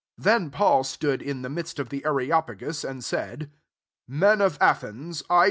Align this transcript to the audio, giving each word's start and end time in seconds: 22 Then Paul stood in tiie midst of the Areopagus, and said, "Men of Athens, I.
22 0.19 0.23
Then 0.39 0.49
Paul 0.49 0.83
stood 0.83 1.21
in 1.21 1.43
tiie 1.43 1.53
midst 1.53 1.77
of 1.77 1.89
the 1.89 2.03
Areopagus, 2.05 2.83
and 2.83 3.03
said, 3.05 3.51
"Men 4.07 4.41
of 4.41 4.57
Athens, 4.59 5.21
I. 5.29 5.39